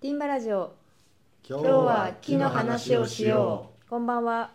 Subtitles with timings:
[0.00, 0.76] ティンバラジオ。
[1.44, 3.90] 今今日は木の話をしよう。
[3.90, 4.52] こんばんは。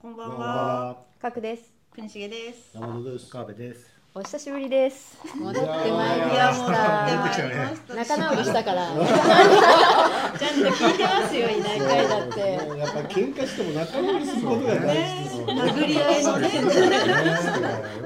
[0.00, 0.46] こんばんは。
[0.46, 0.96] は。
[1.20, 1.70] かくです。
[1.92, 2.70] 国重です。
[2.72, 3.30] 山本です。
[3.30, 3.96] 川辺です。
[4.14, 5.18] お久しぶりです。
[5.38, 7.94] 戻ってまいりいまやもうした出てまいりました。
[7.94, 8.86] 仲直りしたから。
[8.96, 12.52] ちゃんと聞いてますよいない回だって。
[12.52, 15.52] やっぱ喧嘩しても仲直りすることが大事ですよね。
[15.60, 16.48] 殴り合いのね。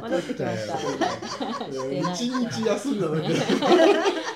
[0.00, 0.76] 戻ってきました。
[2.12, 3.40] 一日休んだだけで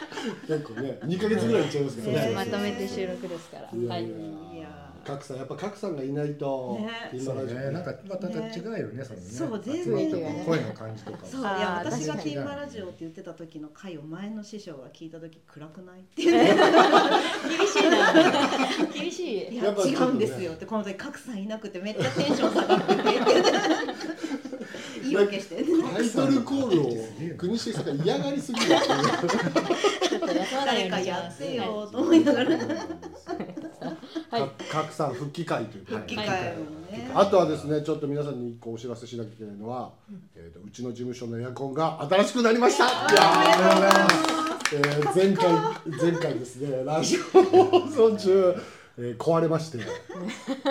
[0.47, 2.35] 結構ね二ヶ月ぐらいいっちゃいますからね。
[2.35, 3.63] まとめて収録ですから。
[3.65, 4.07] はいいやいや。
[4.55, 4.61] い。
[4.61, 6.91] や格さんやっぱ格さんがいないとね。
[7.13, 8.35] そうティンバラジオね、なんかまた違う
[8.79, 9.27] よね、そのね。
[9.27, 11.27] そう全然声の感じとかも。
[11.27, 16.55] そういや私がティーマラジオって言ってた時の回を前の師匠が聞いた時暗くないっていうね。
[17.59, 18.13] 厳しいな。
[18.93, 19.55] 厳しい。
[19.55, 23.03] いや違うんですよってこの時格さんいなくてめっちゃテンション下がってて
[25.05, 25.57] って言い訳して。
[25.57, 25.63] タ
[26.03, 28.67] イトルコールを国重さんが嫌がりすぎる
[30.67, 32.51] 誰かやってよと思いながら。
[32.57, 36.55] はいか格さん復帰会という復帰会。
[37.15, 39.93] あとはですね、ちょっと皆さんに一個お知らせしなきゃいけないのは、
[40.35, 42.85] えー、とうちの事務所のエアコンが新しくなりました。
[42.85, 44.45] いやー
[44.75, 45.53] えー前回
[46.01, 48.55] 前回ですね、ラジオ放送中、
[48.97, 49.79] えー壊れまして、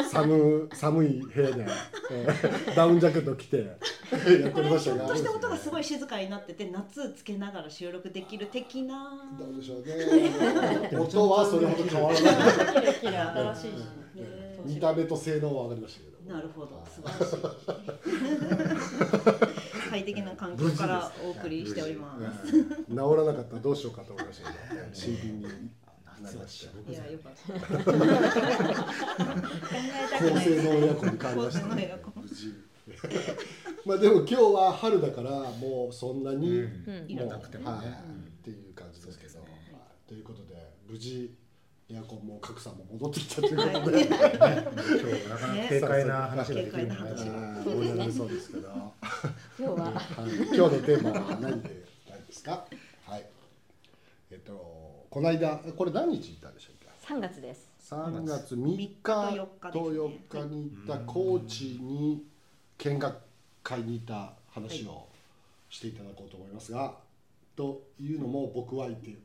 [0.09, 1.65] 寒寒い部屋で、
[2.11, 3.63] えーダウンジャケット着てや
[4.49, 9.35] ってましたが、ひょっとして音がすごい静かになってて夏つけながら収録できる的な。
[9.37, 10.89] どうでしょうね。
[10.97, 12.35] 音はそれほど変わらない。
[12.81, 13.65] キラキラ新しいし
[14.15, 14.59] ね。
[14.65, 16.33] 見た目と性能は上がりましたけど。
[16.33, 16.81] なるほど。
[16.89, 17.37] 素晴らしい。
[19.89, 22.51] 快適な環境からお送りしております。
[22.53, 25.45] 治らなかったらどうしようかと思いましたけど、 新品に
[26.23, 26.91] なりました。
[26.91, 27.53] いやよかった。
[27.53, 27.93] 考
[29.93, 30.45] えたく高ない。
[30.45, 31.53] 性能エアコンに変わり
[33.85, 36.63] まあでも今日は春だからもうそんなに、
[37.07, 37.69] いらもうなくても。
[37.71, 37.99] はい、ね
[38.39, 39.49] っていう感じですけど、はい。
[40.07, 40.55] ということで
[40.89, 41.33] 無事
[41.89, 44.07] エアコンも格差も戻ってきたということで、はい。
[44.07, 44.47] 今日
[45.29, 47.29] はなかなか軽快な話ができるんで軽快な話ね。
[47.31, 47.63] はい。
[47.65, 48.79] 盛り上がりそうですけど、はい、
[49.59, 52.65] 今日は今日のテーマは何で何ですか？
[53.05, 53.25] はい。
[54.31, 54.82] えっと
[55.13, 57.69] この間これ何日行ったんでしたっけ？3月です。
[57.87, 62.23] 3月3日3とと4 4日に行った高知に
[62.79, 63.17] 見学
[63.61, 65.05] 会に行った話を
[65.69, 66.95] していただこうと思いますが、
[67.55, 69.19] というのも僕は言っている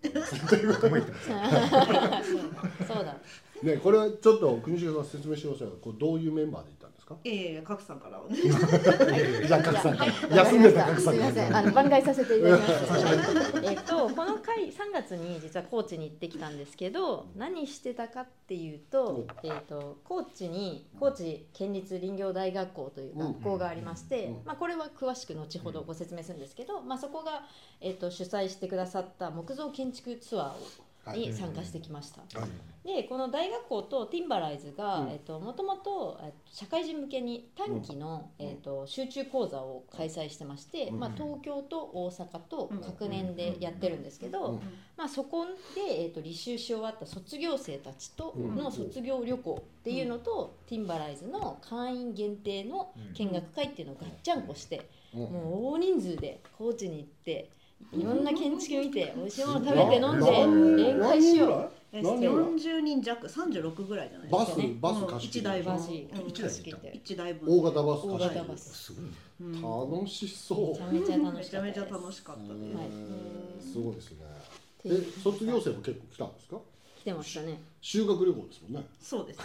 [0.75, 2.85] 僕も言ってます。
[2.87, 3.17] そうだ。
[3.63, 6.73] ねこれはちょっと国重さん説明してくださいこれどういうメンバーで
[7.09, 7.17] か？
[7.25, 11.57] ええ格さんからお願 いじゃあ格さんはい休んでた格さんすみません。
[11.57, 13.61] あの番外させていただきます。
[13.65, 24.45] えっとこの回3月に実は高知に行ってきたんですけど何してたかっていうと,、えっと高知に高知県立林業大学校という学校がありまして、うん。
[24.45, 27.45] まあ、これは詳しく後ほどご説明するんですけど、まあ、そこが、
[27.81, 32.23] えっと主催してくださった木造建築ツアーをはいに参加してきました。
[32.39, 32.51] はい。
[32.85, 35.11] でこの大学校とティンバライズが、うん。
[35.11, 38.47] えっともともとえっと社会人向けに短期の、うん。
[38.47, 41.01] えっと集中講座を開催してまして、うん。
[41.01, 44.61] まあ、東京と大阪と各年でやってるんですけど、うん。
[44.97, 48.57] まあ、そこで、えっと履修し終わった卒業生たちとうん。
[48.57, 55.21] の卒業旅行っていうのと、ティンバライズの会員限定の見学会っていうのをガッチャンコして、うん。
[55.21, 57.51] もう大人数で高知に行って
[57.93, 61.71] いろんな建築見て美味しいもの食べて飲んなで宴会しよう。
[61.91, 64.63] え何人ぐらい？40人弱36ぐらいじゃないバスですか。
[64.67, 65.73] ねバス貸して一台分。
[65.73, 65.89] バス。
[65.89, 65.97] うん
[66.29, 67.59] 一台で行った一台分。
[67.59, 68.75] 大型バス大貸して型バス。
[68.75, 69.11] すごいね。
[69.41, 69.63] うん
[70.01, 70.93] 楽しそう。
[70.93, 71.51] めちゃめちゃ楽めしかったです。
[71.51, 72.49] ちゃめちゃ楽しかったで
[73.63, 73.79] す。
[73.79, 74.17] ごいですね。
[74.85, 74.89] え
[75.23, 76.57] 卒業生も結構来たんですか？
[76.57, 76.61] 来
[77.09, 77.61] てましたね。
[77.81, 78.87] 修学旅行ですもんね。
[79.01, 79.45] そうですね。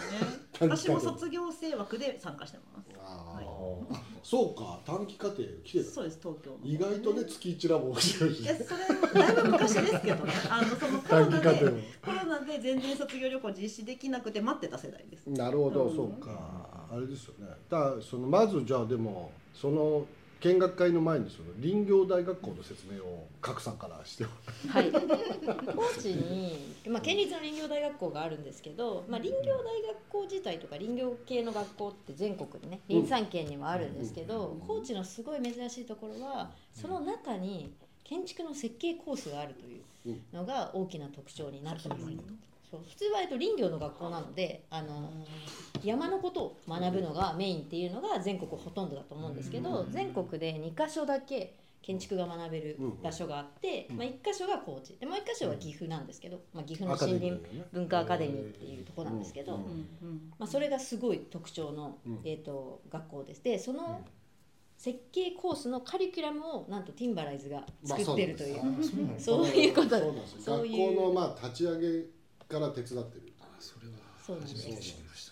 [0.60, 2.88] 私も卒業生枠で参加してます。
[2.98, 3.44] あはい。
[3.90, 5.90] あそうか短期課程来てた。
[5.90, 6.58] そうです東京の。
[6.62, 10.32] 意外とね月一ラボ面白いしいやそれだいぶ昔ですけどね。
[10.50, 15.26] あのその コロナで短期課程もコロナで全然卒業旅行実施できなくて待ってた世代です。
[15.30, 17.48] なるほど、うんそうかあれですよね。
[17.68, 20.06] だそのまずじゃあでもその
[20.44, 24.24] 見学会の前にその林業大学校の説明を賀来さんからして
[24.68, 24.92] はい。
[24.92, 25.00] 高
[25.98, 37.74] 知に、まあ、県立の林業大学校があるんですけど、まあ、林業大学校自体とか林業系の学校って全国にね林産県にはあるんですけど、高知のすごい珍しいところはその中に
[38.04, 39.80] 建築の設計コースがあるとい
[40.12, 42.04] うのが大きな特徴になってます。
[42.70, 45.10] そう普通はえっと林業の学校なのであの
[45.82, 54.96] 山のことを学ぶのがメインっていうのが全国ほとんどだと思うんですけど全国で2か所だけ建築が学べる場所があって、まあ、1箇所が高知。
[54.98, 57.42] でもう1箇所は岐阜なんですけど、まあ、岐阜の森林
[57.74, 62.20] 文化アカデミーっていうところなんですけど、うんまあ、それがすごい特徴の、うん。
[62.24, 63.44] えー、と学校です。
[63.44, 64.00] でその
[64.78, 68.70] 設計コースのカリキュラムをなんとティンバライズが作ってるという、ま
[69.16, 69.90] あそういうこと。
[70.40, 72.04] そういう学校のまあ立ち上げ
[72.48, 73.32] から手伝ってる。
[73.40, 73.92] あそれは
[74.24, 75.30] そうなんです初めて知りまし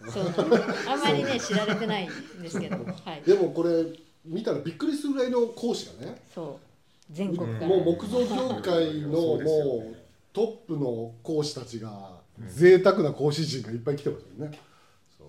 [0.00, 0.12] たね。
[0.12, 2.76] そうあんまりね知られてないんですけど。
[2.76, 3.22] はい。
[3.22, 3.84] でもこれ
[4.24, 7.12] 見たらびっくりするぐらいの講師がねそう。
[7.12, 7.66] 全国から。
[7.66, 9.96] もう木造業界のもねう
[10.32, 14.58] トップの講師たちが贅沢な講師陣がいっぱい来てますよね。
[15.16, 15.24] そ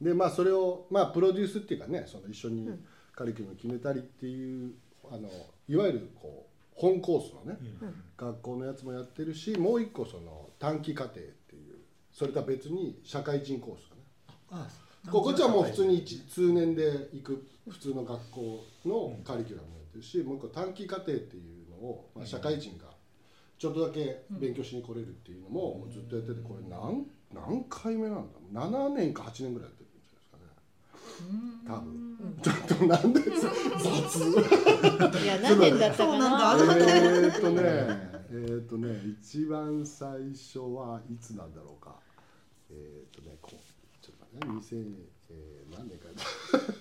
[0.00, 0.04] う。
[0.04, 2.68] でまあそれをまあプロデュースっていうかねその一緒に
[3.14, 4.72] カリキュラム決めたりっていう
[5.10, 5.28] あの
[5.68, 6.47] いわゆるこう
[6.78, 7.58] 本コースのね
[8.16, 11.76] 学校のやつもやってるしもう一個その短期課程っていう
[12.12, 14.02] それとは別に社会人コースがね。
[14.50, 14.68] あ
[15.10, 22.86] ここっちはもう普通に一通年で行く普通の学校のカリキュラムやってるし、もう一個短期課程っていうのを、まあ、社会人が
[23.58, 30.44] ちょっとだけ勉強しに来れるっていうのもずっとやっててこれ何何回目なんだ7年か8年ぐらいやってるんじゃないですかね
[31.66, 32.08] 多分。
[32.42, 33.32] ちょっとなんで雑。
[35.22, 36.54] いや何年だったかな。
[36.56, 37.62] えーっとね
[38.30, 41.96] えーっとね一番最初はいつなんだろうか。
[42.70, 43.56] えーっとねこう
[44.04, 44.82] ちょっと待ってね。
[44.82, 44.94] 2000、
[45.30, 46.08] えー、何年か。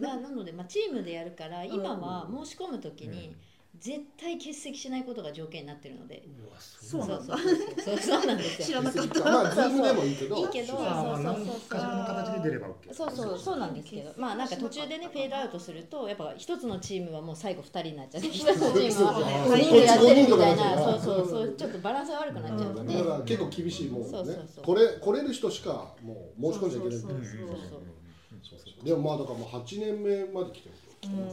[0.00, 3.34] ななので、まあ、チームでやるから今は申し込むときに
[3.80, 7.36] 絶対欠席しないことが条件になってるので、うわそうなんだ。
[7.36, 8.26] そうそうそうそう。
[8.26, 8.66] なんですよ。
[8.66, 9.24] 知らなかった。
[9.24, 10.36] まあズームでもいいけど。
[10.36, 13.10] いいけどそうそうそう何かしらの形で出れば OK そう。
[13.10, 21.54] そうそうなんですけどまあなんか途中でねフェードアウトするとやっぱ一つのチームはもう最後二人になっちゃって一つのチームは5人でやってるみたいなそうそうそう。
[21.56, 22.94] ちょっとバランスが悪くなっちゃうので。
[22.94, 24.08] だから結構厳しいもんね。
[24.08, 24.64] そうそうそう。
[24.64, 27.10] これ来れる人しかもう申し込んじゃいけないそう。
[27.10, 27.36] そうそうそ
[27.76, 28.84] うそう。
[28.84, 31.28] でもまあだからもう8年目まで来てるとうん。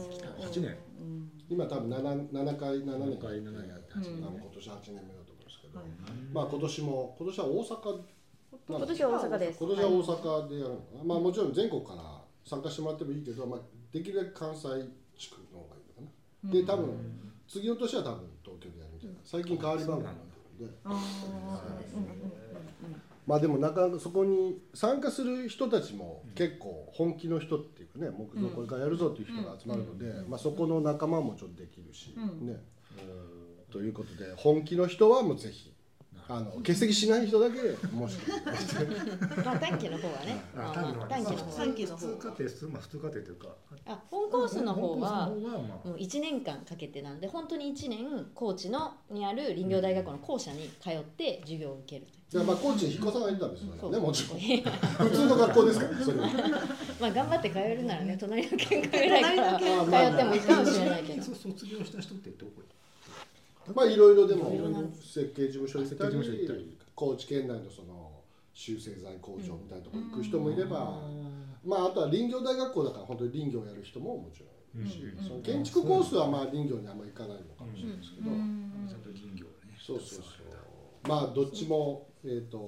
[0.46, 1.30] 8年うん。
[1.48, 5.88] 今多分 7, 7回7年7回7年やって多うん分今年8年目だと思うんですけど、はい
[6.32, 8.00] まあ今年も今年は大阪
[8.66, 9.58] 今年は大阪です。
[9.58, 13.60] 今年は大阪でやるのかな、まあもちろん全国から参加してもらってもいいけど、まあ、
[13.92, 14.62] できるだけ関西
[15.18, 16.12] 地区の方がいいのか
[16.44, 19.16] な、で多分次の年は多分東京でやるみたいな。
[19.24, 20.20] 最近変わり番号になって
[20.60, 20.68] るん。
[20.68, 21.02] でうんうんうん
[23.26, 32.46] まあでもなかなかそこに参加する人たちも結構本気の人っていうかね木造これからやるぞっていう人が集まるので、まあ、そこの仲間もちょっとできるし、うん。
[32.46, 32.62] ね。
[33.72, 35.73] ということで本気の人はもうぜひ
[36.26, 38.18] あの欠席しない人だけ申し
[39.44, 40.42] まあ短期の方はね。
[40.56, 43.48] あまあ短期の方短期の方普通家庭普通まあ普通家庭というか。
[43.86, 52.20] あ本コースの方はもう1年間かけてなんで本当に1年高知のにある林業大学校の校舎に通って授業を受けるという。
[52.30, 53.98] じゃあまあ高知に引っ越さないとダメですね。
[53.98, 55.08] もちろん。
[55.08, 56.28] 普通の学校ですからそれは。
[57.00, 61.22] まあ頑張って通えるならね隣の県ぐらいから通ってもいいかもしれないけど。
[61.22, 62.62] 卒業した人ってどこ
[63.72, 64.50] まあいろいろでも
[65.00, 68.12] 設計事務所行った設計事務所行ったりり高知県内のその
[68.52, 71.00] 修正材工場みたいなところ行く人もいれば、
[71.64, 74.46] まああとは林業大学校だから本当に林業をやる人ももちろ
[74.80, 74.90] んいる。
[74.90, 75.24] し、うん。
[75.24, 81.08] その建築コースはまあ林業にあんまり行かないのかもしれないですけど、ちゃんと林業ねそうそうそう。
[81.08, 82.58] まあどっちも、えー、と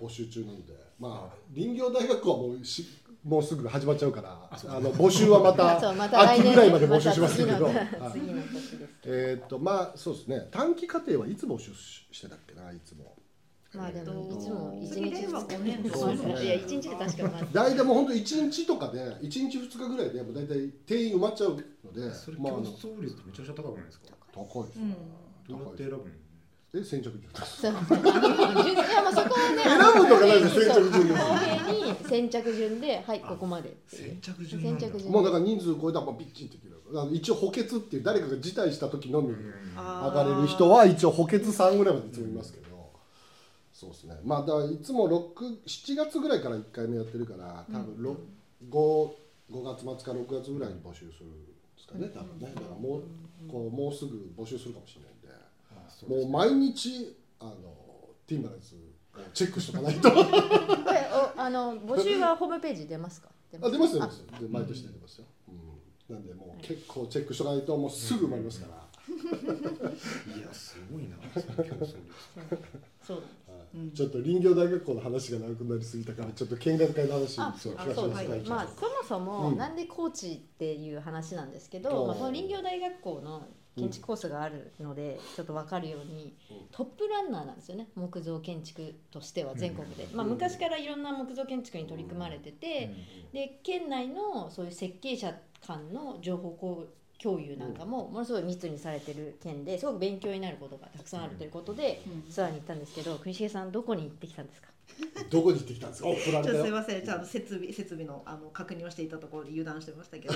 [0.00, 0.74] 募集中なので。
[0.98, 2.86] まあ林業大学校はもうし
[3.24, 7.72] もうすぐ始まっちゃうからあの募集はまた そうまた来年秋ぐらいまで募集しますけど、ま
[9.04, 10.48] えーっとまあそうですね。
[10.50, 13.16] 短期課程はいつ募集ししてたっけないつも。
[13.74, 15.90] まあでもいつも一日二五年日。
[15.90, 16.44] そうですね。
[16.44, 21.50] いや一日で確かまず大体もう本当一日とかで一日二日ぐらいでもう大体定員埋まっちゃう
[21.84, 24.06] のでそれまああの競争率めちゃくちゃ高くないですか？
[24.34, 24.78] 高いです。
[24.78, 24.92] うん。
[25.48, 26.02] どうやって選ぶの
[26.74, 27.60] え先着順です。
[27.60, 27.80] そういや
[29.02, 31.08] まあそこはね選ぶとかないで先着順。
[31.08, 31.20] です
[31.70, 33.68] に先着順ではいここまで。
[33.68, 34.80] っていう先着順なんだ。
[34.80, 35.12] 先着順。
[35.12, 39.34] もうだから人数超えたらもうピッチリできるあの一応補欠っていう誰かが辞退した時のみ
[39.76, 42.90] 上がれる人は一応補欠3ぐらいまでいつもいますけど、
[43.74, 44.16] そうですね。
[44.24, 48.16] まあだからいつも67月ぐらいから1回目やってるから多分ろ
[48.70, 49.10] 5,
[49.50, 52.50] 5月末か6月ぐらいに募集するんですかね多分ね。
[52.54, 53.02] だからもう
[53.50, 55.11] こうもうすぐ募集するかもしれない
[56.08, 57.54] もう毎日あの
[58.26, 58.58] ティンバラを
[59.34, 60.10] チェックしとかないと。
[60.10, 60.22] これ
[61.36, 63.28] おあの募集はホームページ出ますか？
[63.60, 65.26] あ出ます出ますで毎年出てますよ、
[66.08, 68.82] うん、なんでもう結構チェックしとかないともうすぐ埋まりますから、
[70.38, 71.16] いやすごいな
[73.02, 73.16] そう。
[73.18, 73.22] は
[73.74, 73.90] い。
[73.94, 78.28] ちょっと林業大学校の話が長くなりすぎたからちょっと見学会の話あそうあそうはい。
[78.40, 79.56] まあ、そもそもうん。
[79.58, 82.06] なんで高知っていう話なんですけうど、ん。
[82.06, 86.36] まあ、その林業大学校の建築コースがあるので、ちょっと分かるように
[86.70, 87.88] トップランナーなんですよね。
[87.94, 92.92] 木造建築としては全国で、まあ、昔からいろんな木造建築に取り組まれてて、
[93.32, 95.34] で県内のそういう設計者
[95.66, 96.86] 間の情報交
[97.22, 102.30] 共有なんかもものすごい密にされてる県ですごく勉強になることがたくさんあるということでうん。
[102.30, 104.71] ツアーに行ったんですけど国重さんどこに行ってきたんですか？
[105.30, 106.08] どこに行ってきたんですか？
[106.14, 110.34] すいません、ちゃんと設備設備のあの確認をしていたところで油断してましたけど、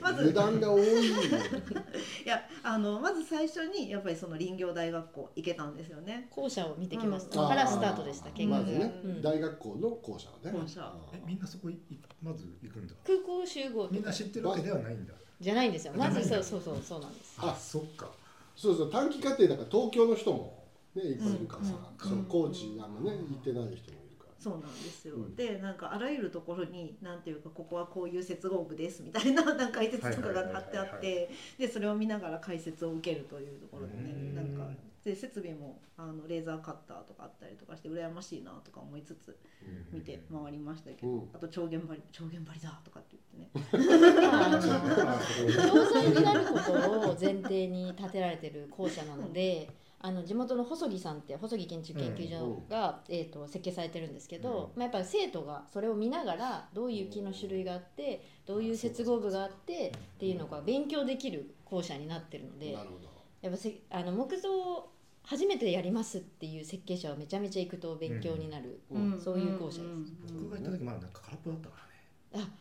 [0.00, 0.26] まず。
[0.26, 0.82] 値段が多い。
[0.84, 1.12] い
[2.24, 6.28] やあのまず最初にやっぱりその林業大学校行けたんですよね。
[6.30, 7.48] 校舎を見てきました、うん。
[7.48, 9.22] からスタートでした見学が、まずね、うん。
[9.22, 10.58] 大学校の校舎がね。
[10.58, 10.94] 校舎。
[11.26, 11.68] みんなそこ
[12.22, 12.94] まず行くんだ？
[13.04, 15.12] 空港集合みんな知ってるわけではないんだ。
[15.40, 15.92] じゃないんですよ。
[15.96, 17.36] まずそうそうそうそうなんです。
[17.38, 18.08] あそっか。
[18.54, 18.90] そうそう。
[18.90, 20.55] 短期課程だから東京の人も
[20.96, 24.34] ねいっぱいいるからさ、うんその高知あんまね行ってない人もいるから。
[24.38, 25.16] そうなんですよ。
[25.16, 25.36] うん。
[25.36, 34.34] でなんかあらゆるところになんていうかここはこういう接合部ですみたいな なんか解説とかが貼ってあってでそれを見ながら解説を受けるというところでねうん。
[34.34, 34.70] なんか
[35.06, 39.36] で設備もあのレーザーカッターとかあったりとかして羨ましいなとか思いつつ
[39.92, 41.30] 見て回りましたけど、うん。
[41.32, 44.26] あと超弦張り超弦張りだとかって言ってね。
[44.32, 44.68] あのあそ
[45.44, 63.16] こ教材になることを前提に建てられてる校舎なので、あの地元の細木さんって細木建築研究所が、えー、と設計されてるんですけど、まあ、やっぱり生徒がそれを見ながらどういう木の種類があってどういう接合部があってっていうのが勉強できる校舎になってるのでなるほど。
[63.42, 69.20] やっぱせあの木造を初めてやりますっていう設計者はめちゃめちゃ行くと勉強になる、うん。
[69.20, 69.88] そういう校舎で
[70.28, 70.34] す。
[70.34, 71.85] 僕が行った時まだなんか空っぽだったか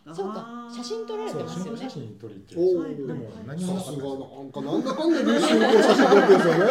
[0.05, 0.67] あそうか。
[0.75, 1.79] 写真撮られてますよね。
[1.81, 1.89] 写。
[1.89, 2.95] 真撮りっておお、はい。
[2.95, 6.61] でも何もなさすかったがなんかなんだかんだ練習の写真撮ってるんですよね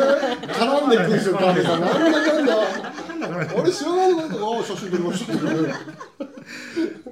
[0.49, 1.77] 絡んでくるんですよなんだか。
[3.45, 5.75] んだ俺知らないのかああ写真撮りましたけどね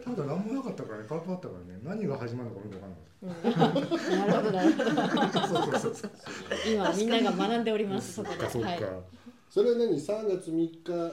[0.05, 3.03] ただ何もなかったからね空っぽだったからね何が始まるのか分かんなか。
[3.23, 4.63] なるほどな。
[4.65, 5.29] るほど。
[5.29, 6.11] たそうそうそうそう。
[6.73, 8.15] 今みんなが学んでおります。
[8.15, 8.51] そこで。
[8.51, 8.81] そっか、はい。
[9.49, 11.13] それは何？3月3日？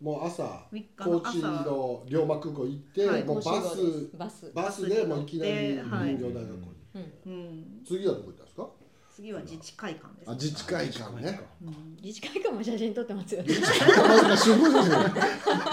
[0.00, 3.24] もう朝3日の高知朝の龍馬空港行って、はい。
[3.24, 4.52] もうバスバス。
[4.54, 6.16] バスでもういきなりはい。
[6.16, 6.62] 林業大学校に、
[6.94, 7.32] うん。
[7.32, 8.68] うん、次はどこ行ったんですか？
[9.14, 11.40] 次は自治会館です、あ自治会館ね。
[11.62, 11.96] うん。
[12.02, 13.54] 自治会館も写真撮ってますよね。
[13.60, 14.90] まさか集合写真。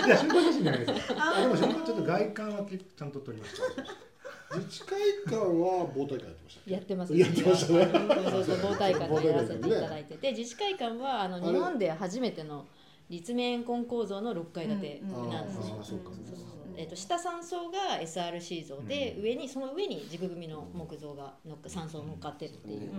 [0.06, 1.18] いや、新聞写真じゃないですよ。
[1.18, 4.58] ああでも、ちょっと外観はちゃんと撮りました。
[4.58, 7.18] 自治会館は防体会やってましたやってます。
[7.18, 7.90] やってましたね。
[8.30, 12.68] そうそう防体館でやらせていただいてて、自治会館はあの日本で初めての
[13.12, 15.75] 立面根構造の6階建てなんですよ。
[15.77, 16.46] ああそうかそうそう
[16.77, 19.24] えっと下3層が SRC 像で、うん。
[19.24, 22.91] 上にその上に軸組みの木造が乗っか3層乗っかってるっていう、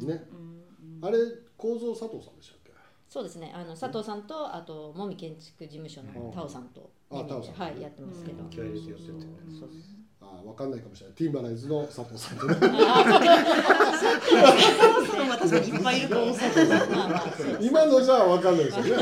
[0.00, 0.06] うん。
[0.06, 0.28] ね。
[0.30, 0.54] うん
[1.02, 1.18] あれ
[1.56, 2.72] 構造佐藤さんでしたっけ？
[3.08, 3.52] そうですね。
[3.54, 8.50] あの佐藤さんとあともみ建築事務所の田尾さんと、はいやってますけど、うん。
[8.50, 8.60] 気
[10.24, 11.16] あわかんないかもしれない。
[11.16, 12.56] ティンバライズの佐藤さんとね
[17.60, 18.92] 今のじゃわかんないですよね。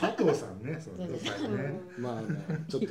[0.00, 1.80] 佐藤さんね、そのね。
[1.98, 2.88] まあねちょっと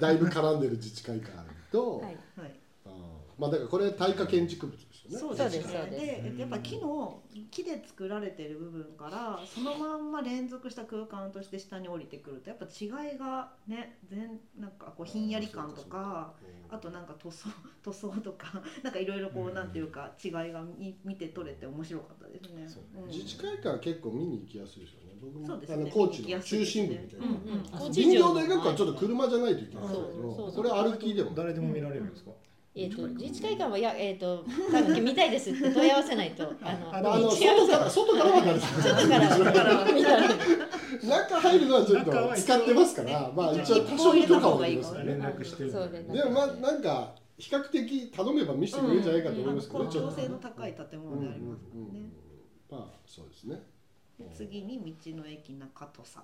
[0.00, 1.32] だいぶ絡んでる自治会館
[1.70, 2.16] と、はい。
[2.36, 2.54] はい。
[2.86, 2.90] あ
[3.38, 4.78] まあだからこれ耐火建築物
[5.10, 5.36] ですよね。
[5.36, 5.68] そうです。
[5.68, 5.72] す。
[5.72, 6.36] そうです。
[6.36, 16.32] でやっぱ木の木で作られてる部分からそのまんま連続した空間として下に降りてくるとやっぱ違いがね全なんかこうひんやり感とか
[16.70, 17.48] あとなんか塗装
[17.82, 19.54] 塗装とか なんかいろいろこううん。
[19.54, 22.68] なんていうか違いが見見て取れて面白かったですね。
[23.06, 25.14] 自治会館は結構見に行きやすいですよね。
[25.20, 31.32] 僕もあの高知の中心部みたいな、林業大学校はちょっと車じゃないといけないけどこれ歩きでも。
[31.34, 32.30] 誰でも見られるんですか？
[32.74, 38.60] えー、と自治会館はいやえっ、と多分見たいですって問い合わせないと あのあの 外から外からは慣れてる。
[38.60, 39.78] 外から外から
[41.02, 45.04] 中入るのはちょっと使ってますからまあ一応多少の許可を得ますね。
[45.04, 46.02] 連絡してるで。
[46.02, 50.10] でもまあなんか比較的頼めば見せてくれるんじゃないかと思いますけどね、うんちょっと。
[50.10, 52.10] 高性の高い建物でありますもんね。
[52.70, 53.62] まあそうですね。
[54.18, 56.18] で次に道の駅中土佐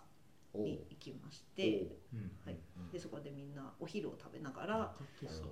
[0.58, 2.30] に行きましてうん。
[2.44, 2.56] はい。
[2.92, 4.94] でそこでみんなお昼を食べながら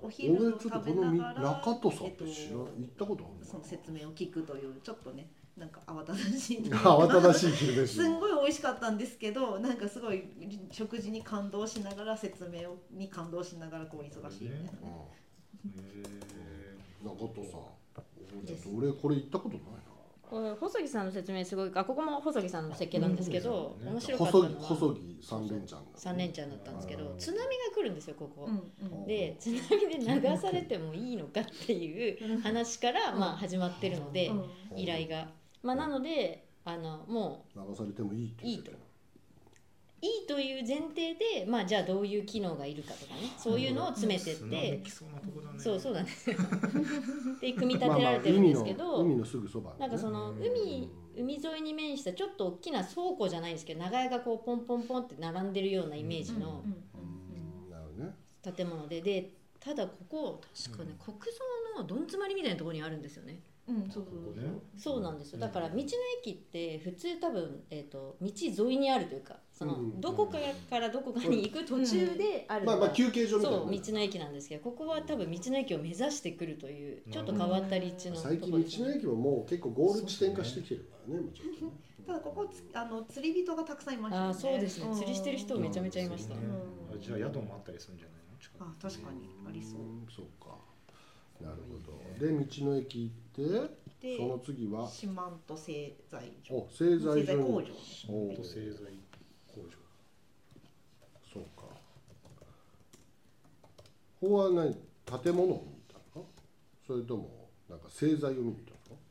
[0.01, 10.23] お俺昼をちょっと食べこのみながら中戸さんって知らえっと行ったことあるその説明を聞くというちょっとねなんか慌ただしい 慌ただしい昼飯すんごい美味しかったんですけどなんかすごい
[10.71, 14.71] 食事に感動しながら説明をに感動しながらこう忙しいみたいな。
[14.71, 15.07] ね。
[15.65, 17.07] うん。
[17.07, 17.83] 中戸さん。
[18.45, 19.82] ちょっと俺これ行ったことない
[20.59, 24.49] 細木さんの説明すごいあここも細木さんの設計なんですけど、うん面な白かったのは。
[24.49, 27.17] 細細木三連チャンが三連チャンだったんですけどうん。
[27.17, 28.45] 津波が来るんですよここ。
[28.47, 29.05] うんうん。
[29.05, 34.79] で津波で流されてもいいのかっていう話からまあ始まってるのでうん。
[34.79, 35.27] 依頼が。
[35.61, 38.82] まあ、なのであのも流されてもいいって言ってたよう
[40.03, 45.07] いいという前提で、まあ、じゃあどういう機能がいるかとかねそういうのを詰めてって、きそう
[45.57, 46.37] そうそうなんですよ。
[47.39, 49.75] で組み立てられてるんですけど、まあまあ海の海のすぐそばね。
[49.79, 56.63] なんかそのうん海海沿いに面したちょっと大きな倉庫じゃないんですけど長屋がこうポンポンポンって並んでるようなイメージの
[58.43, 59.01] 建物で。
[59.01, 59.31] で
[59.61, 61.17] ただここ確かね国
[61.75, 63.39] 道のどん詰まりみたいなところにあるんですよね。
[63.67, 64.13] うんうんそうそう。
[64.25, 64.47] ここね。
[64.77, 65.39] そうなんですよ。
[65.39, 65.81] だから道の
[66.21, 68.29] 駅って普通多分、えー、と道
[68.67, 70.37] 沿いにあるというかその、うんどこか
[70.69, 73.57] からどこかに行く途中であるのがまあまあ休憩所みたいな。
[73.59, 81.29] そう道の駅なんですけどここは多分道の駅を目指してくるというちょっと変わった立地のとこ最近道ろです、ね、の駅ももう結構ゴール地点化してきてるからねね。
[82.05, 84.27] ただここつあの釣り人がたくさんいましたよね。
[84.29, 84.89] あーそうですね。
[84.89, 86.97] ん釣りしてる人めちゃめちゃいました、ねうん。
[86.97, 88.37] あじゃあ宿もあったりするんじゃないの？
[88.41, 89.79] 近くあ確かにありそう。
[90.13, 90.57] そうか
[91.43, 91.91] なるほど。
[92.19, 94.89] で道の駅行ってでその次は？
[94.89, 98.43] 四万十製材所お製材所に製材工場。
[98.43, 98.79] 製材
[99.47, 99.69] 工場。
[101.33, 101.63] そうか。
[104.21, 104.75] ここは何？
[105.23, 106.25] 建物を見に行ったの？
[106.25, 106.29] か
[106.87, 108.95] それともなんか製材を見に行ったの？
[108.95, 109.01] か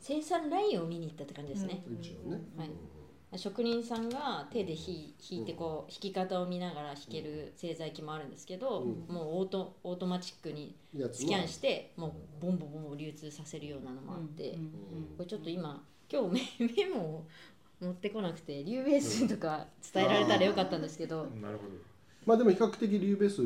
[0.00, 1.94] 生産ラインを見に行ったって感じですね、うん。
[1.94, 2.40] 一応ね。
[2.56, 2.70] はい
[3.36, 9.14] 職人さんが手で挽挽いてこう挽き方を見ながら挽ける製材機もあるんですけど、うん。
[9.14, 10.74] もうオートオートマチックに
[11.12, 12.12] スキャンしてもう
[12.44, 14.70] ボンボンボンボン流通させるようなのもあって、うんうん
[15.16, 17.24] これちょっと今今日メ メモを
[17.80, 21.72] 持ってこなくてリュウベースとか伝えられたらよかったんですけど、なるほど。
[22.26, 23.42] まあでも比較的リュウベース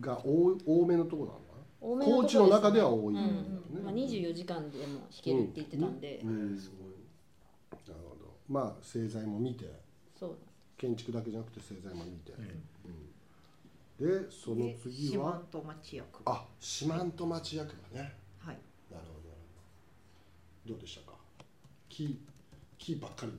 [0.00, 1.44] が多い多めのところなのか
[1.80, 3.84] 多めのとこ高知の中では多いうんうん。
[3.84, 6.58] まあ、24時間でも弾けるって言ってたんで、なうん。
[6.58, 6.77] すごいなるほど
[8.48, 9.70] まあ製材も見て
[10.18, 10.36] そう
[10.76, 12.32] 建築だけじゃなくて製材も見て、
[13.98, 14.24] うん。
[14.24, 15.42] でその次は？
[15.52, 18.14] 四万十町役あ四万十町役場ね。
[18.38, 18.58] はい。
[18.90, 19.12] なるほ
[20.66, 20.72] ど。
[20.72, 21.16] どうでしたか？
[21.88, 22.18] 木
[22.78, 23.32] 木ばっかり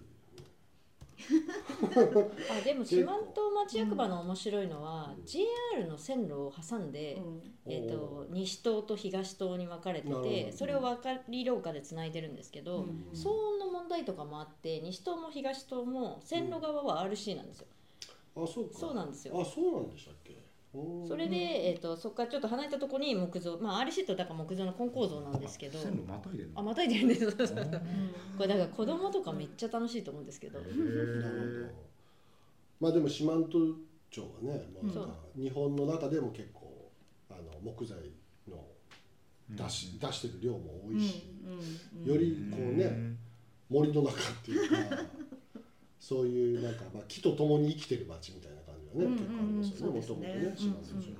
[2.50, 7.42] あでも四万十町役場の面白いのは、JR の線路を挟んで、うん。
[7.66, 10.58] えー、と西棟と東棟に分かれててど。
[10.58, 13.12] それを分かり廊下でつないでるんですけど、うん。
[13.14, 17.68] 騒音の問題とかもあって西棟も東棟も線路側は RC なんですよ。
[18.36, 18.80] あそうか。
[18.80, 19.40] そうなんですよ。
[19.40, 20.39] あそうなんでしたっけ？
[20.72, 26.60] それで、えー、とそこからちょっと離れたところに木造まあ RC とだから木造の根構造なんですけど線路またいでるの？
[26.60, 27.26] あまたいでるんです。
[27.26, 27.34] こ
[28.42, 31.68] れだから子供とかめっちゃ楽しいと思うんですけど、へなるー。
[31.68, 31.74] ほど
[32.80, 33.74] まあでも四万十
[34.12, 36.92] 町はね、まあ日本の中でも結構
[37.32, 37.98] あの木材
[38.48, 38.64] の
[39.50, 41.24] 出し,、出してる量も多いし、
[42.06, 43.16] よりこうね、
[43.70, 44.76] 森の中っていうか
[46.00, 48.49] そういうなんか、まあ、木と共に生きてる町みたいな
[48.94, 51.18] 感じがね、結構ありますよねもともとね四万十町ね、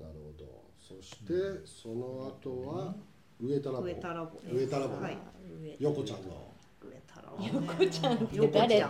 [0.00, 0.42] なるほど。
[0.80, 1.28] そして
[1.64, 2.94] その後は
[3.40, 3.84] 上田ラボ。
[3.84, 4.40] 上田ラボ。
[4.40, 4.96] です上田ラボ。
[4.96, 5.18] ねはい。
[5.60, 6.54] 上横ちゃんの。
[6.80, 7.36] 上田ラボ。
[7.44, 8.68] 横ちゃんって横ちゃん。
[8.68, 8.86] 誰？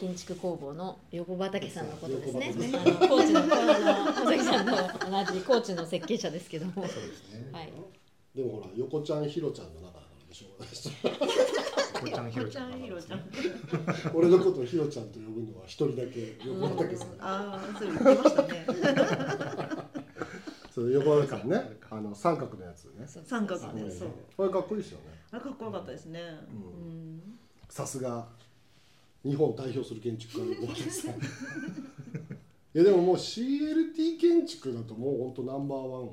[0.00, 2.52] 建築工房の横畑さんのことですね。
[2.56, 2.74] 横。
[2.80, 3.40] あの高知の
[5.24, 7.48] 同じ高知の設計者ですけども、そうですね。
[7.52, 7.72] はい。
[8.34, 10.90] でもほら横ちゃんひろちゃんの中だからでしょうがないです
[12.00, 13.20] こちゃんひろちゃんひろちゃん
[14.14, 18.66] 俺のことをひろちゃんと呼ぶのは一人だけ横畑さんああそれ言ってましたね
[20.72, 26.20] そう横畑さんねあの三角のやつね三角ねそうこれかっこいいですよねあれかっこよかったですね
[26.52, 27.20] うん
[27.68, 28.26] さすが
[29.24, 31.14] 日本を代表する建築家の横畑さんい
[32.74, 36.10] やでももう CLT 建築だともう本当ナンバーワン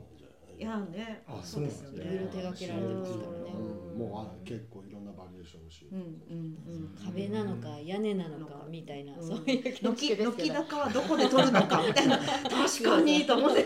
[0.57, 1.23] いいやね。
[1.27, 2.03] あそうですよね。
[2.03, 3.53] いろいろ手掛けられてますからね。
[3.53, 3.99] うん。
[3.99, 9.27] もうあ結構いろんなバリエーションのし、うんうん壁なのか屋根なのかみたいな、うん。
[9.27, 10.31] そういう軒ですけど。
[10.31, 12.17] 軒高はどこで取るのかみたいな。
[12.49, 13.65] 確かにと思って。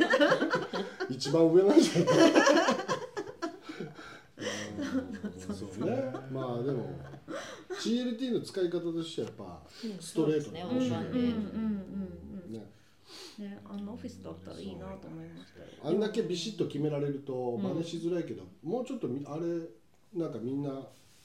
[1.10, 2.32] 一番上なんじゃない？
[4.78, 5.56] うん。
[5.56, 6.14] そうね。
[6.32, 6.90] まあでも
[7.80, 9.62] CLT の使い方としてはやっぱ
[10.00, 11.26] ストレートねなうんうんうんうん大判で、うん。
[11.26, 12.31] ね
[13.42, 15.66] ねあのオフィスだったらいいなと思いましたよ。
[15.84, 17.64] あんだけビシッと決められるとうん。
[17.64, 19.42] 真似しづらいけど、もうちょっとみあれ
[20.20, 20.70] なんかみんな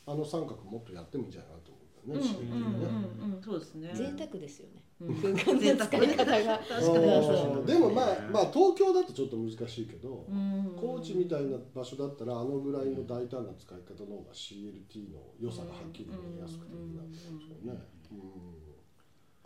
[0.06, 3.42] あの三角もっとやってもいいんじゃないかなと思うんうんだよね、うんうんうん。
[3.42, 3.90] そうですね。
[3.94, 6.58] 贅沢ですよね、使い方が。
[6.58, 10.76] 確かあにーでもまあまあ東京だとちょっと難しいけど、うん。
[10.76, 18.65] 高知みたいな場所だったらあのぐらいの大胆な使い方の方が CLT の良さがはっきり見えやすくていいなと思うんですよね。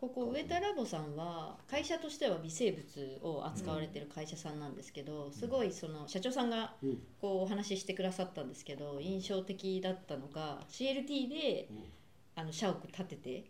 [0.00, 6.72] ここ上田ラボさんは会社としては微生物を扱われてる会社さんなんですけど、すごいその社長さんが
[7.20, 11.68] こうお話ししてくださったんですけど印象的だったのが CLT で
[12.34, 13.44] あの社屋建てて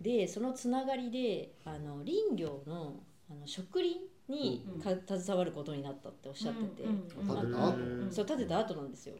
[0.00, 2.94] でそのつながりであの林業の
[3.30, 7.76] あの植林にか携わることになったっておっしゃってて、うんうん建てた後？
[8.10, 9.16] そう建てた後なんですよ。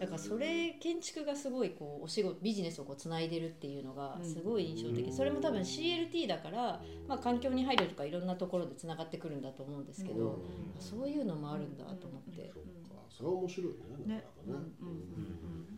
[0.00, 10.36] だからそれ建築がすごいこうお仕事ビジネスをこうつないでるっていうのがすごい印象的、うんそれも多分 CLT だから、まあ、環境に配慮とかいろんなところでつながってくるんだと思うんですけど、うん。
[10.78, 13.02] そういうのもあるんだと思って、そうか。
[13.10, 13.74] それは面白いね
[14.06, 14.14] なね。
[14.14, 14.24] ね。
[14.46, 15.77] うんうんうん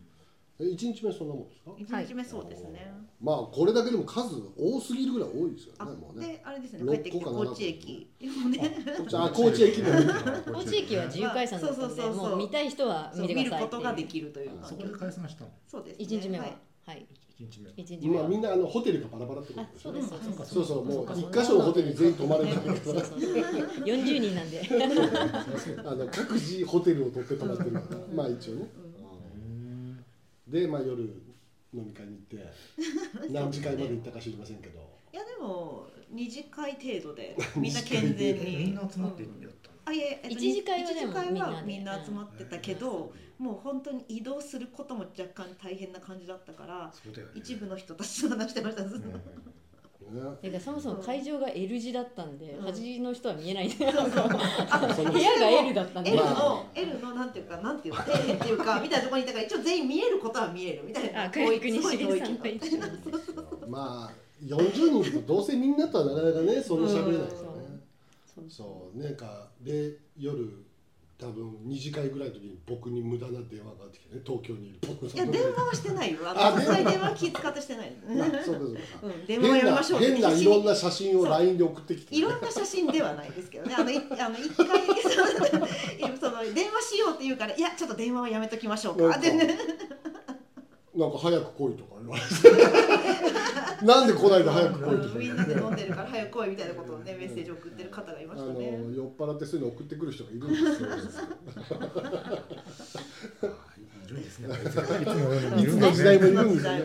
[0.69, 2.01] 一日目そんなもんですか？
[2.01, 2.93] 一日目そうですね。
[3.21, 6.27] まあこれだけでも数多すぎるぐらい多いですよあねもうね。
[6.27, 6.79] であれですね。
[6.83, 7.49] 六帰ってきて個か七個。
[7.49, 8.07] 高知駅。
[9.13, 9.87] あ高知駅も。
[10.53, 12.29] 高知駅は自由解散だったんでそうそうそうそう。
[12.29, 14.51] もう見たい人は見てくださいっていう見ることができるという。
[14.61, 15.49] あそこで解散したの？
[15.67, 16.05] そうですね。
[16.05, 16.43] 1日目は？
[16.45, 16.57] はい。
[16.87, 17.05] はい。
[17.39, 18.21] 一日目一日目は。
[18.23, 20.09] まあみんなあのホテルがバラバラってことあですそうです。
[20.09, 24.61] そうですそうそうもうか一箇所のホテルに全員泊まれないか そうそうそう40人なんで。
[25.83, 28.69] らあの各自ホテルを取って泊まってるからまあ一応ね
[30.51, 31.01] でまあ夜
[31.73, 32.45] 飲み会に行って
[33.31, 34.79] 何時間まで行ったか知りませんけど。
[35.13, 38.57] いやでも二次会程度で みんな健全に。
[38.57, 41.99] みんな集まってやったのあいえ、えっと一次会はみみんなで。
[41.99, 47.23] んな集まってたけど、もう本当に移動することも若干大変な感じだったから、ね。
[47.33, 48.85] 一部の人たちと話してました。
[48.85, 48.99] ずっ
[50.11, 50.31] と。
[50.31, 50.37] ね。
[50.41, 52.65] てかそもそも会場が L 字だったんで、うん。
[52.65, 53.67] 端の人は見えない。
[53.67, 54.29] んで、そうそう。
[54.69, 61.25] あその部屋が L だったんで、L まの L のなんていうかなんていうか底辺っていうかみたいなところにいたから一応全員見えることは見えるみたいな。
[61.25, 61.97] あクリックにし
[63.67, 64.13] まあ
[64.45, 67.79] 40人どうせみんなとはなかなかねそんな喋れないですよね。
[68.35, 68.45] そう。
[68.49, 70.65] そうなんかで夜
[71.21, 76.19] 多分2次会ぐらいの時に僕に無駄な電話があってきてね東京にいる僕いや電話はしてないよ。
[76.25, 77.93] ああの電話気使ってしてない。
[78.09, 78.81] あそうかそうか。
[79.03, 80.11] うん電話はやめましょうって。
[80.13, 84.67] 変な変ないろんな写真を LINE で送ってきて、いろんな写真ではないですけどね、あのい あの一回
[86.19, 89.03] その電話しようって言うから、いやちょっと電話はやめときましょうか。
[89.03, 89.57] なんかでね、
[90.95, 92.27] なんか早く来いとか言われて。
[93.85, 98.77] なんで来ないで早く来いとかみんなで飲んでるから早く来いみたいなことをねメッセージ送ってる方がいましたね。
[98.95, 100.67] 酔っ払ってそういうの送ってくる人がいるんですよ。
[104.07, 104.49] い るんですね。
[105.61, 106.83] いつもの時代もいるんですね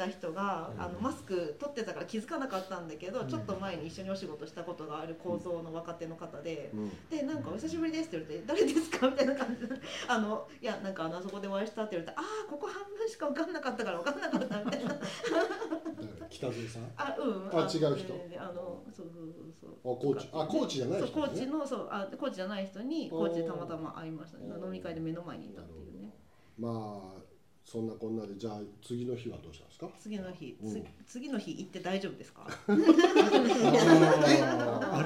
[0.00, 6.70] た人が、あのマスク取ってたから気づかなかったんだけど、ちょっと前に一緒にお仕事したことがある構造の若手の方で。
[6.72, 6.90] うん。
[7.10, 9.74] でなんか「お久しぶりです」って言われて「誰ですか?」みたいな感じで
[10.08, 14.96] 「あのいやなんかあのあそこでお会いした」って言われて「ああここ半分しか分かんなかったから分かんなかった」みたいな。
[16.30, 16.84] 北添さん？
[16.96, 17.48] ああうん。
[17.52, 18.14] あ違う人。
[18.38, 19.72] あのそうそうそうそう。
[19.82, 20.28] コーチ。
[20.32, 24.46] あコーチじゃないそう人、ね、コーチのそうあコーチじゃない人にコーチでたまたま会いましたね。
[24.62, 26.14] 飲み会で目の前にいたっていうね。
[26.58, 27.29] まあ
[27.70, 29.88] そんなこんなでじゃあ次の日はどうしたんですか？
[30.02, 30.84] 次の日、つうん。
[31.06, 32.44] 次の日行って大丈夫ですか？
[32.66, 32.72] あ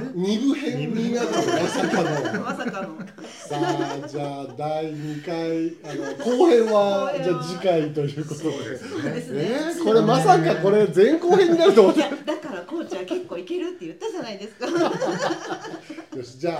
[0.00, 0.06] れ？
[0.14, 1.34] 二部編になるの？
[1.44, 2.40] まさかの。
[2.40, 2.96] まさかの
[3.28, 3.58] さ
[4.02, 8.78] あじゃあ第2回あの後編はじゃあ次回ということで。
[8.78, 14.66] そうですね、えー、これまさかこれ前後編になると思っいやだからコーチは結構いけるって言ったじゃないですか。
[16.12, 16.54] てよしじゃあ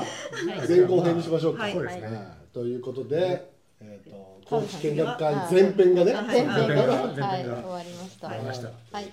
[0.59, 0.69] はい。
[0.69, 1.73] 前後編にしましょうか、はい。
[1.73, 2.03] そうですね。
[2.09, 2.17] はい。
[2.53, 7.45] ということで、えー、と高知見学会前編がね前編がはい。
[7.45, 9.13] 終わりました終わりましたはい。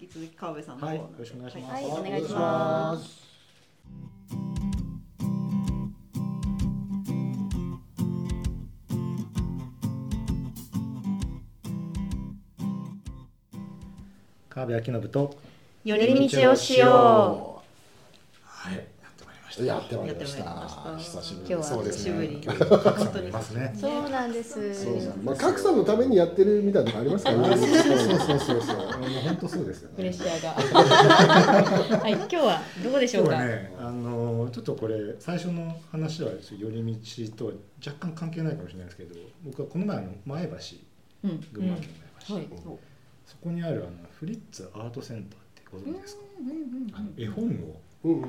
[0.00, 2.00] 引き続き川辺さんの方よろしくお願いします。
[2.00, 3.26] お願いします。
[14.48, 15.36] 川辺明信と
[15.84, 18.40] 寄り道をしよう。
[18.42, 18.95] はい。
[19.56, 20.44] したやってまいりました。
[20.44, 20.96] た。
[20.98, 21.48] 久しぶり。
[21.48, 22.12] 今日はそうですね。
[22.12, 22.40] 久しぶり。
[22.44, 23.72] 今日は格さんいますね。
[23.74, 24.58] うそうなんです。
[25.22, 27.56] まあ格差のためにやってるみたいなのありますからね。
[27.56, 28.86] そうそうそうそうもう。
[29.24, 30.50] 本当そうですよプレッねシャーが。
[32.00, 33.34] はい今日はどこでしょうか？
[33.36, 37.52] 今日はねあのちょっとこれ最初の話は寄り道と
[37.84, 39.14] 若干関係ないかもしれないですけど
[39.44, 40.52] 僕はこの前あの前橋
[41.52, 41.88] 群馬県
[42.28, 42.48] 前橋、はい。
[43.24, 46.22] そこにあるあのフリッツアートセンターってご存知ですか、
[47.16, 47.44] 絵本
[48.04, 48.20] を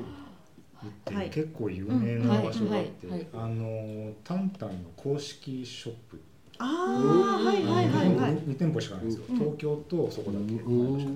[0.85, 6.21] ってい結構有名な場所があって、あのタンタンの公式ショップ。
[6.59, 8.33] ああはいはいはいはい。
[8.33, 9.37] 2店舗しかないんですよ、うん。
[9.37, 11.15] 東京とそこだけ、だからもうだか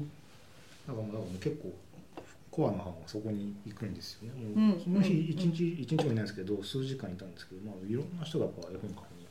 [0.88, 1.74] らもう結構
[2.52, 4.68] コアな班はそこに行くんですよね、うん。
[4.70, 9.28] もうその日一日一日もいないんですけど数時間いたんですけど、まあ、いろんな人がやっぱ絵本館に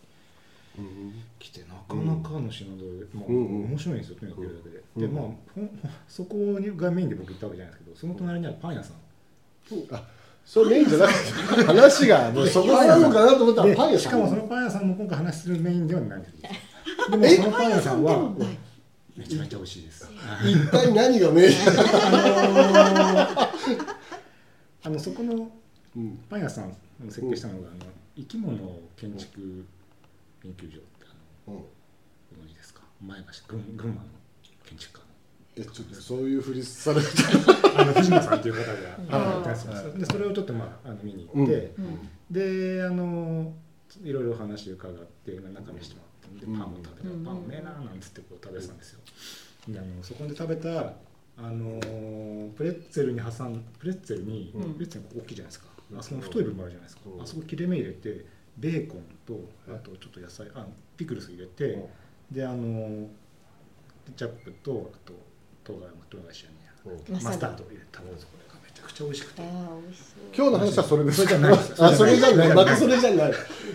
[0.79, 5.15] うん来てなかなかの品揃え、まあ、面白いんですよとにかくいるだけで、うん。
[5.15, 8.97] でまあそこにがメインで僕行ったわけじゃないですけどその隣にあるパン屋さん。
[9.93, 10.03] あ
[10.51, 14.11] それメインじゃなくて話がもうそこなのかなと思ったらでパン屋さん。
[14.11, 16.19] しかもそのパン屋さんも今回話するメインではない。
[16.19, 16.33] んです
[17.09, 18.33] でもそのパン屋さんは
[19.17, 20.11] めちゃめちゃ美味しいです。
[20.45, 21.53] 一体何がメイン？
[24.83, 25.53] あのそこの
[25.97, 26.75] うんパン屋さんを
[27.09, 27.87] 設計したのが、あの
[28.17, 28.59] 生き物
[28.97, 29.65] 建築
[30.43, 31.07] 研究所って
[31.47, 31.63] あのうん。
[31.63, 32.81] ご存知ですか？
[33.07, 34.09] 前橋群群馬の
[34.65, 35.10] 建築家の
[35.57, 37.07] えちょっとそういうふりされて
[37.77, 38.73] あの藤間さんっていう方が
[39.11, 39.87] あーいたんです。
[39.87, 42.09] よでそれをちょっとまああの見に行って、うん。
[42.31, 43.53] であの
[44.03, 46.59] いろいろ話伺って中見してもらってでうん。
[46.59, 47.25] パンを食べたら、うん。
[47.25, 49.01] パンうめえななんつってこう食べてたんですよ。
[49.69, 50.95] であのそこで食べた
[51.37, 51.81] あの
[52.57, 54.75] プレッツェルに挟んプレッツェルに、うん。
[54.75, 55.67] プレッツェル大きいじゃないですか。
[55.97, 57.23] あそこの太い部分あるじゃないですか、うん。
[57.23, 58.25] あそこ切れ目入れて
[58.59, 61.89] ベーコンとあとちょっと野菜あピクルス入れて、
[62.31, 63.09] であの
[64.07, 65.30] ケチャップとあと
[65.71, 66.57] 唐辛子唐辛子やね
[67.09, 67.15] うん。
[67.15, 69.43] マスタード入れて食べるとこれがめちゃくちゃ美味しくて。
[69.43, 70.25] あー美味しそう。
[70.37, 71.53] 今日の話はそれですそれじゃない。
[71.53, 71.57] あ
[71.95, 72.49] それじゃない。
[72.55, 73.33] またそれじゃない。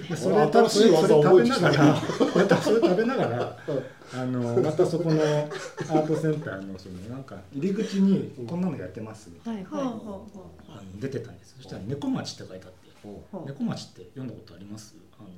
[0.10, 2.02] でそれ新しい技を覚えながら
[2.36, 3.58] またそれ食べながら
[4.14, 9.70] あのまたそこのアートセンターのそのなんか入り口にこんなのやってますみたいな。
[11.00, 12.86] 出てたんですそしたら猫町って書いてあって。
[13.46, 14.96] 猫町って読んだことあります？
[15.20, 15.30] あの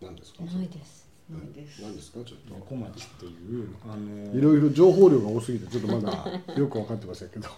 [0.00, 0.44] 何ですか？
[0.44, 2.18] いないですないです何ですか？
[2.24, 2.54] ちょっと。
[2.54, 7.48] 猫町っていうあのいろいろ情報量が多すぎてちょっとまだよく分かってませんけど。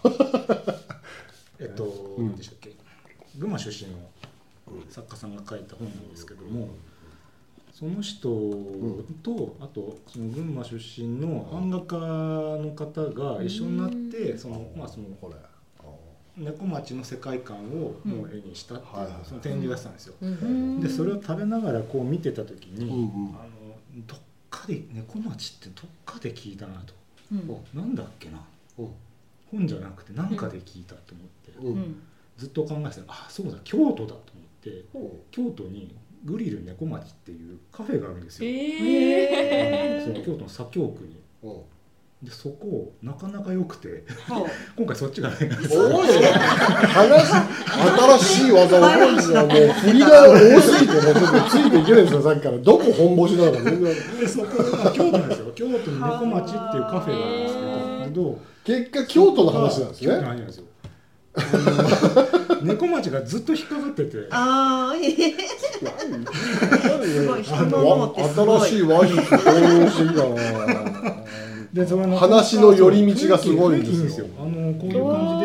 [1.59, 1.85] えっと、
[2.19, 2.27] うん。
[2.29, 2.75] 何でしたっけ？
[3.39, 3.99] 群馬出身の
[4.91, 6.69] 作家さんが書いた本なんですけども、
[7.73, 8.29] その人
[9.23, 15.37] と、あとその群馬出身の版画家の方が一緒になって、そのまあそのこれ
[16.35, 20.15] 猫町の世界観をもう絵にしたっていう、その展示がしたんですよ。
[20.23, 20.81] うん。
[20.81, 23.35] でそれを食べながらこう見てた時に、うんうん。
[23.35, 23.49] あの
[23.95, 24.19] どっ
[24.51, 26.95] かで猫町ってどっかで聞いたなと、
[27.33, 27.49] うん。
[27.75, 28.43] なんだっけな。
[28.79, 28.89] うん
[29.53, 31.93] 本じゃなくて何かで聞いたと思って。
[32.39, 33.01] ずっと考えてた。
[33.03, 34.21] らあそうだ京都だと思っ
[34.63, 41.21] てほ京都にグリル猫町っていうカフェがあるんですよ、えあのそう京都の左京区に。
[41.43, 41.49] う。
[41.49, 41.63] ん
[42.23, 44.05] でそこなかなか良くてう。
[44.33, 44.47] は
[44.79, 45.37] 今回そっちがね
[45.69, 46.29] 多いね。
[46.29, 47.27] 話
[48.19, 52.59] 新しい技多いんだよもう振りが多すぎてねちょっとついていけないんですよさっきから。
[52.59, 53.95] どこ本腰なのか全然。
[54.21, 57.55] でそこが京都なんですよ京都に猫町っていうカフェがあるんです
[58.05, 60.65] けど結果京都の話なんです京都のね話なんですよ
[62.63, 65.35] 猫町がずっと引っかかっててああええ
[67.05, 71.15] すごい人の脳ってすごい新しい話術購入してきたな
[71.73, 74.27] でそれの話の寄り道がすごいんですよ。
[74.39, 75.41] あのこういう感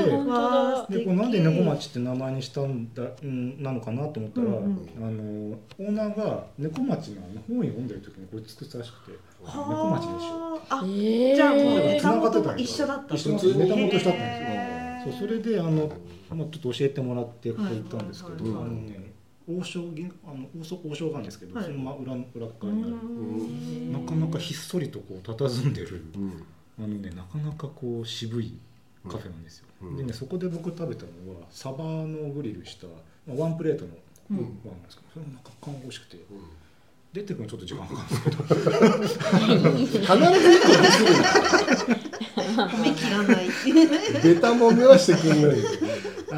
[0.90, 1.00] じで。
[1.00, 9.18] でこれなんで猫町って名前にしたんだんなのかなと思ったら、うんあのオーナーが猫町のあの本を読んでる時にこれ作ったらしくて。
[9.42, 10.62] 猫町でしょ。
[10.70, 15.14] あえじゃあもうーネタ元も一緒だった一緒ネタ元一緒だったんですよ。
[15.14, 15.90] そうそれであの、
[16.30, 18.64] まあ、ちょっと教えてもらってここ行ったんですけど、はいはいはい。
[18.64, 19.07] あのね
[19.48, 21.66] 王将銀あの王将王将がんですけど、はい。
[21.66, 23.94] そのま裏の裏側にある、ん。
[23.94, 26.04] なかなかひっそりとこう佇んでる。
[26.16, 26.44] うん。
[26.80, 28.60] あのねなかなかこう渋い
[29.08, 29.98] カフェなんですよ、うん。
[29.98, 32.88] でねそこで僕食べたのはサバのグリルした、
[33.26, 33.92] まあ、ワンプレートの
[34.32, 34.38] うん。
[34.38, 36.18] ご飯なんですけどそれもなんか感美味しくて。
[36.18, 36.24] うん。
[37.14, 40.06] 出てくるのちょっと時間かかるんですけど。
[40.06, 42.18] 必ず一個です
[42.58, 45.58] 褒め切らない る ベタもめはしてくんない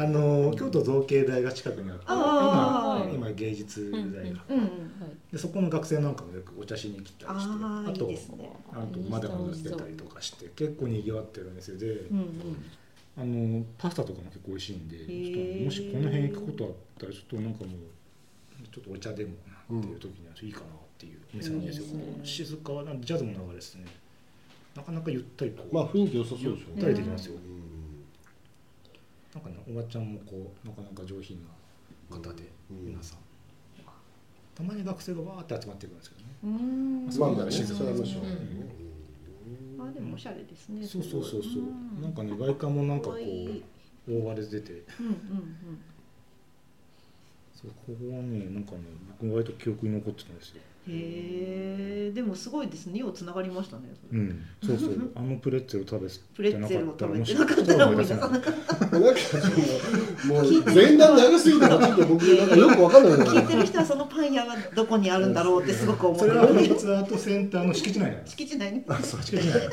[0.00, 4.70] あの京都造形大が近くにあって今今芸術大が、うんうん。
[5.30, 8.56] でそこの学生なんかもよくお茶しに来たりしてああいいね。
[8.72, 11.78] あとまだまだ出たりとかして結構にぎわってるんですよ。
[11.78, 12.26] で、うんうん。
[13.18, 19.32] あのパスタとかも結構美味しいんでちょっともしこの辺行くことあったらちょっとなんかもうちょっとお茶でも
[19.68, 22.20] なんていう時にはいいかなっていうお店なんですよ、いいですね。
[22.24, 23.84] 静かなジャズも流れですね。
[24.74, 27.59] なかなかゆったりと、まあ雰囲気良さそうですよゆっねたりできますよ、うん
[29.34, 31.38] なんかねおばちゃんもこうなかなか上品
[32.10, 32.86] な方で、うん。
[32.86, 33.18] 皆さん。
[34.54, 36.26] たまに学生がわーって集まってくるんですけどね。
[36.44, 37.04] うーん。
[37.04, 38.26] まあそうねそれはもちろんう
[39.84, 39.88] ん。
[39.88, 42.02] あでもおしゃれですねそうそうそうそう、ん。
[42.02, 44.72] なんかね外観もなんかこう覆われてて。
[45.00, 45.14] うんうん
[47.54, 48.78] そうここはねなんかね
[49.20, 50.62] 僕割と記憶に残ってたんですよ。
[50.62, 52.98] うんへえでもすごいですね。
[52.98, 54.20] ようつながりましたねそれ。
[54.20, 54.46] うん。
[54.62, 55.10] そうそう。
[55.14, 58.26] あのプレッツェル食べプレてなッツェルを食べてなかったら思い出せな。
[58.26, 59.44] い出さなかっなんかその
[60.34, 69.68] もう前段長すぎたからちょっと僕なんかよくわかんない聞いてる人はそのパン屋がどこにあるんだろうってすごく思ってそれはフリッツアートセンターの敷地内敷地内にそう敷地内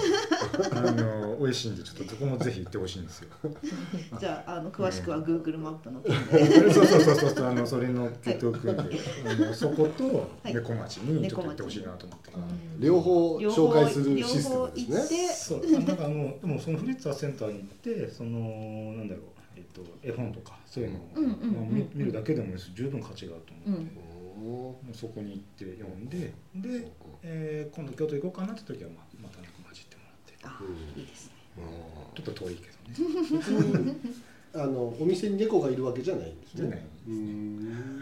[0.72, 3.30] あの美味しいんでちょっとそこもぜひ行ってほしいんですよ。
[4.20, 6.02] じゃああの詳しくは Google マップの
[6.74, 12.32] そうそうそうそうあのそれのけておくんで、あのそこと猫町にちょっと行ってほしいなと思って、
[12.80, 14.96] 両方両方紹介するシステムですね。
[14.96, 19.24] 両方行ってそうなんかあのでもそのフリッツァーセンターに行ってそのなんだろう
[19.56, 26.92] えっと絵本とかそういうのを、うんうんうんまあ見見るだけでも十分価値があるとう思って、うそこに行って読んでで、
[27.24, 29.57] えー今度京都行こうかなって時はまあまた猫町行ってもらって
[30.44, 30.60] あ
[30.96, 31.34] いいですね。
[32.16, 32.70] ちょっと遠いけ
[33.02, 33.10] ど
[33.84, 33.96] ね。
[34.54, 36.88] あのお店に猫がいるわけじゃないんですじゃないね。
[37.08, 38.00] うーん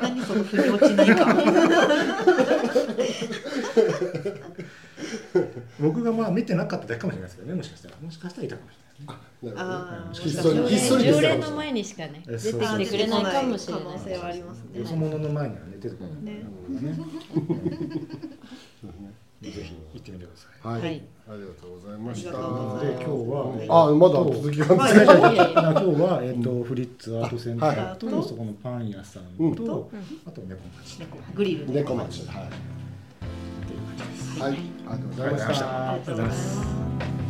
[0.00, 1.36] 何その腑に落ちない感
[5.80, 7.96] 僕がまあ見てなかっただけかもしれないですけどねもしかしたら。
[8.00, 9.42] もしかしたらいたかもしれないですね。
[9.42, 9.58] なる
[10.40, 10.54] ほど。
[10.88, 14.80] 常です連の前にしかねえ出てきてくれないかもしれない可能性はありますね。
[14.80, 16.32] よそ者の前には寝てるかもね。
[16.32, 16.42] ね
[19.42, 20.72] ぜひ行ってみてください。
[20.72, 21.02] はい、はい。
[21.28, 22.30] ありがとうございました。
[22.30, 28.22] で今日は、はいあ、まだ続きがはい続今日は、えっとフリッツアートセンターと、はい。
[28.22, 30.00] そこのパン屋さんと、うん。
[30.26, 31.80] あと猫町猫グリルで。
[31.80, 32.48] 猫町、はい。
[34.40, 35.90] はい、ありがとうございました。
[35.92, 37.25] ありがとうございます